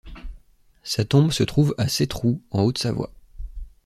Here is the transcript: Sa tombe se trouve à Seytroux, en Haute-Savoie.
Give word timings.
Sa 0.81 1.05
tombe 1.05 1.29
se 1.31 1.43
trouve 1.43 1.75
à 1.77 1.87
Seytroux, 1.87 2.41
en 2.49 2.63
Haute-Savoie. 2.63 3.13